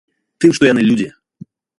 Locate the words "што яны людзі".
0.59-1.05